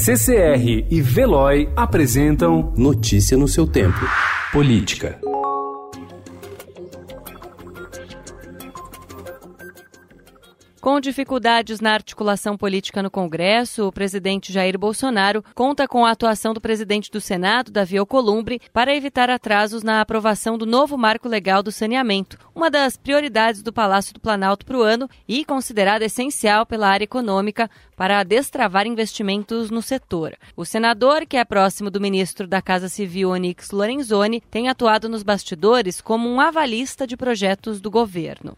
CCR 0.00 0.86
e 0.88 1.00
Veloy 1.00 1.68
apresentam 1.74 2.72
Notícia 2.76 3.36
no 3.36 3.48
seu 3.48 3.66
tempo. 3.66 3.98
Política. 4.52 5.18
Com 10.80 11.00
dificuldades 11.00 11.80
na 11.80 11.92
articulação 11.92 12.56
política 12.56 13.02
no 13.02 13.10
Congresso, 13.10 13.88
o 13.88 13.92
presidente 13.92 14.52
Jair 14.52 14.78
Bolsonaro 14.78 15.44
conta 15.52 15.88
com 15.88 16.06
a 16.06 16.12
atuação 16.12 16.54
do 16.54 16.60
presidente 16.60 17.10
do 17.10 17.20
Senado, 17.20 17.72
Davi 17.72 17.98
Alcolumbre, 17.98 18.60
para 18.72 18.94
evitar 18.94 19.28
atrasos 19.28 19.82
na 19.82 20.00
aprovação 20.00 20.56
do 20.56 20.64
novo 20.64 20.96
marco 20.96 21.28
legal 21.28 21.64
do 21.64 21.72
saneamento, 21.72 22.38
uma 22.54 22.70
das 22.70 22.96
prioridades 22.96 23.60
do 23.60 23.72
Palácio 23.72 24.14
do 24.14 24.20
Planalto 24.20 24.64
para 24.64 24.78
o 24.78 24.82
ano 24.82 25.10
e 25.26 25.44
considerada 25.44 26.04
essencial 26.04 26.64
pela 26.64 26.88
área 26.88 27.04
econômica 27.04 27.68
para 27.96 28.22
destravar 28.22 28.86
investimentos 28.86 29.70
no 29.70 29.82
setor. 29.82 30.36
O 30.56 30.64
senador, 30.64 31.26
que 31.26 31.36
é 31.36 31.44
próximo 31.44 31.90
do 31.90 32.00
ministro 32.00 32.46
da 32.46 32.62
Casa 32.62 32.88
Civil, 32.88 33.30
Onix 33.30 33.72
Lorenzoni, 33.72 34.40
tem 34.48 34.68
atuado 34.68 35.08
nos 35.08 35.24
bastidores 35.24 36.00
como 36.00 36.28
um 36.28 36.40
avalista 36.40 37.04
de 37.04 37.16
projetos 37.16 37.80
do 37.80 37.90
governo. 37.90 38.54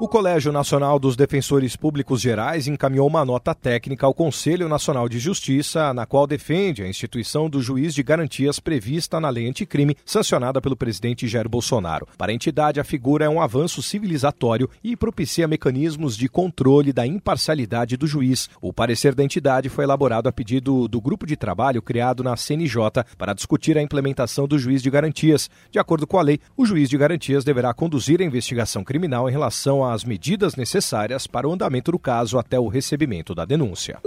O 0.00 0.06
Colégio 0.06 0.52
Nacional 0.52 0.96
dos 0.96 1.16
Defensores 1.16 1.74
Públicos 1.74 2.20
Gerais 2.20 2.68
encaminhou 2.68 3.08
uma 3.08 3.24
nota 3.24 3.52
técnica 3.52 4.06
ao 4.06 4.14
Conselho 4.14 4.68
Nacional 4.68 5.08
de 5.08 5.18
Justiça, 5.18 5.92
na 5.92 6.06
qual 6.06 6.24
defende 6.24 6.84
a 6.84 6.88
instituição 6.88 7.50
do 7.50 7.60
juiz 7.60 7.92
de 7.92 8.04
garantias 8.04 8.60
prevista 8.60 9.18
na 9.18 9.28
lei 9.28 9.48
anticrime, 9.48 9.96
sancionada 10.06 10.60
pelo 10.60 10.76
presidente 10.76 11.26
Jair 11.26 11.48
Bolsonaro. 11.48 12.06
Para 12.16 12.30
a 12.30 12.34
entidade, 12.34 12.78
a 12.78 12.84
figura 12.84 13.24
é 13.24 13.28
um 13.28 13.42
avanço 13.42 13.82
civilizatório 13.82 14.70
e 14.84 14.96
propicia 14.96 15.48
mecanismos 15.48 16.16
de 16.16 16.28
controle 16.28 16.92
da 16.92 17.04
imparcialidade 17.04 17.96
do 17.96 18.06
juiz. 18.06 18.48
O 18.62 18.72
parecer 18.72 19.16
da 19.16 19.24
entidade 19.24 19.68
foi 19.68 19.82
elaborado 19.82 20.28
a 20.28 20.32
pedido 20.32 20.86
do 20.86 21.00
grupo 21.00 21.26
de 21.26 21.34
trabalho 21.34 21.82
criado 21.82 22.22
na 22.22 22.36
CNJ 22.36 23.02
para 23.18 23.34
discutir 23.34 23.76
a 23.76 23.82
implementação 23.82 24.46
do 24.46 24.60
juiz 24.60 24.80
de 24.80 24.90
garantias. 24.90 25.50
De 25.72 25.80
acordo 25.80 26.06
com 26.06 26.20
a 26.20 26.22
lei, 26.22 26.38
o 26.56 26.64
juiz 26.64 26.88
de 26.88 26.96
garantias 26.96 27.42
deverá 27.42 27.74
conduzir 27.74 28.20
a 28.20 28.24
investigação 28.24 28.84
criminal 28.84 29.28
em 29.28 29.32
relação 29.32 29.87
a 29.87 29.87
as 29.88 30.04
medidas 30.04 30.56
necessárias 30.56 31.26
para 31.26 31.48
o 31.48 31.52
andamento 31.52 31.92
do 31.92 31.98
caso 31.98 32.38
até 32.38 32.58
o 32.58 32.68
recebimento 32.68 33.34
da 33.34 33.44
denúncia. 33.44 34.00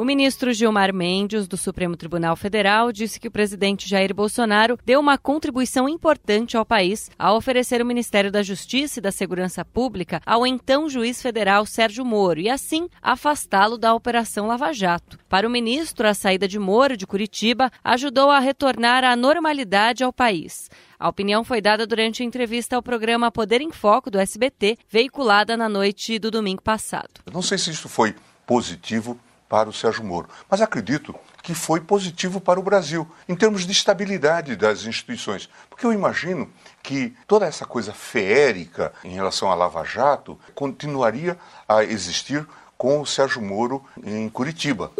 O 0.00 0.04
ministro 0.06 0.50
Gilmar 0.54 0.94
Mendes, 0.94 1.46
do 1.46 1.58
Supremo 1.58 1.94
Tribunal 1.94 2.34
Federal, 2.34 2.90
disse 2.90 3.20
que 3.20 3.28
o 3.28 3.30
presidente 3.30 3.86
Jair 3.86 4.14
Bolsonaro 4.14 4.78
deu 4.82 4.98
uma 4.98 5.18
contribuição 5.18 5.86
importante 5.86 6.56
ao 6.56 6.64
país 6.64 7.10
ao 7.18 7.36
oferecer 7.36 7.82
o 7.82 7.84
Ministério 7.84 8.32
da 8.32 8.42
Justiça 8.42 8.98
e 8.98 9.02
da 9.02 9.12
Segurança 9.12 9.62
Pública 9.62 10.22
ao 10.24 10.46
então 10.46 10.88
juiz 10.88 11.20
federal 11.20 11.66
Sérgio 11.66 12.02
Moro 12.02 12.40
e, 12.40 12.48
assim, 12.48 12.88
afastá-lo 13.02 13.76
da 13.76 13.92
Operação 13.92 14.46
Lava 14.46 14.72
Jato. 14.72 15.18
Para 15.28 15.46
o 15.46 15.50
ministro, 15.50 16.08
a 16.08 16.14
saída 16.14 16.48
de 16.48 16.58
Moro 16.58 16.96
de 16.96 17.06
Curitiba 17.06 17.70
ajudou 17.84 18.30
a 18.30 18.38
retornar 18.38 19.04
à 19.04 19.14
normalidade 19.14 20.02
ao 20.02 20.14
país. 20.14 20.70
A 20.98 21.10
opinião 21.10 21.44
foi 21.44 21.60
dada 21.60 21.86
durante 21.86 22.22
a 22.22 22.26
entrevista 22.26 22.74
ao 22.74 22.82
programa 22.82 23.30
Poder 23.30 23.60
em 23.60 23.70
Foco 23.70 24.10
do 24.10 24.18
SBT, 24.18 24.78
veiculada 24.88 25.58
na 25.58 25.68
noite 25.68 26.18
do 26.18 26.30
domingo 26.30 26.62
passado. 26.62 27.20
Eu 27.26 27.34
não 27.34 27.42
sei 27.42 27.58
se 27.58 27.70
isso 27.70 27.86
foi 27.86 28.14
positivo 28.46 29.20
para 29.50 29.68
o 29.68 29.72
Sérgio 29.72 30.04
Moro, 30.04 30.28
mas 30.48 30.62
acredito 30.62 31.12
que 31.42 31.54
foi 31.54 31.80
positivo 31.80 32.40
para 32.40 32.60
o 32.60 32.62
Brasil, 32.62 33.04
em 33.28 33.34
termos 33.34 33.66
de 33.66 33.72
estabilidade 33.72 34.54
das 34.54 34.84
instituições. 34.84 35.50
Porque 35.68 35.84
eu 35.84 35.92
imagino 35.92 36.48
que 36.84 37.16
toda 37.26 37.46
essa 37.46 37.66
coisa 37.66 37.92
feérica 37.92 38.92
em 39.02 39.10
relação 39.10 39.50
à 39.50 39.54
Lava 39.56 39.82
Jato 39.82 40.38
continuaria 40.54 41.36
a 41.68 41.82
existir 41.82 42.46
com 42.78 43.00
o 43.00 43.06
Sérgio 43.06 43.42
Moro 43.42 43.84
em 44.04 44.28
Curitiba. 44.28 44.92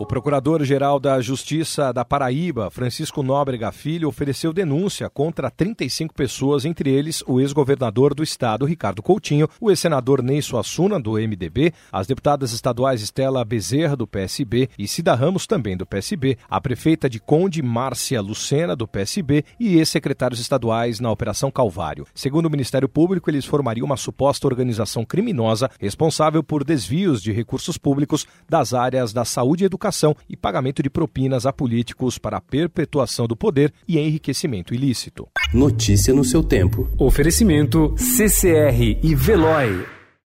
O 0.00 0.06
procurador-geral 0.06 1.00
da 1.00 1.20
Justiça 1.20 1.92
da 1.92 2.04
Paraíba, 2.04 2.70
Francisco 2.70 3.20
Nóbrega 3.20 3.72
Filho, 3.72 4.06
ofereceu 4.08 4.52
denúncia 4.52 5.10
contra 5.10 5.50
35 5.50 6.14
pessoas, 6.14 6.64
entre 6.64 6.88
eles 6.88 7.20
o 7.26 7.40
ex-governador 7.40 8.14
do 8.14 8.22
estado, 8.22 8.64
Ricardo 8.64 9.02
Coutinho, 9.02 9.48
o 9.60 9.70
ex-senador 9.70 10.22
Ney 10.22 10.40
Suassuna, 10.40 11.00
do 11.00 11.14
MDB, 11.14 11.72
as 11.90 12.06
deputadas 12.06 12.52
estaduais 12.52 13.02
Estela 13.02 13.44
Bezerra, 13.44 13.96
do 13.96 14.06
PSB, 14.06 14.70
e 14.78 14.86
Cida 14.86 15.16
Ramos, 15.16 15.48
também 15.48 15.76
do 15.76 15.84
PSB, 15.84 16.38
a 16.48 16.60
prefeita 16.60 17.10
de 17.10 17.18
Conde, 17.18 17.60
Márcia 17.60 18.20
Lucena, 18.20 18.76
do 18.76 18.86
PSB, 18.86 19.44
e 19.58 19.78
ex-secretários 19.78 20.38
estaduais 20.38 21.00
na 21.00 21.10
Operação 21.10 21.50
Calvário. 21.50 22.06
Segundo 22.14 22.46
o 22.46 22.50
Ministério 22.50 22.88
Público, 22.88 23.28
eles 23.28 23.44
formariam 23.44 23.84
uma 23.84 23.96
suposta 23.96 24.46
organização 24.46 25.04
criminosa 25.04 25.68
responsável 25.80 26.44
por 26.44 26.62
desvios 26.62 27.20
de 27.20 27.32
recursos 27.32 27.76
públicos 27.76 28.28
das 28.48 28.72
áreas 28.72 29.12
da 29.12 29.24
saúde 29.24 29.64
e 29.64 29.66
educação 29.66 29.87
educação 29.88 30.14
e 30.28 30.36
pagamento 30.36 30.82
de 30.82 30.90
propinas 30.90 31.46
a 31.46 31.52
políticos 31.52 32.18
para 32.18 32.36
a 32.36 32.40
perpetuação 32.40 33.26
do 33.26 33.36
poder 33.36 33.72
e 33.86 33.98
enriquecimento 33.98 34.74
ilícito. 34.74 35.26
Notícia 35.52 36.14
no 36.14 36.24
seu 36.24 36.42
tempo. 36.42 36.88
Oferecimento 36.98 37.94
CCR 37.96 38.98
e 39.02 39.14
Veloy. 39.14 39.97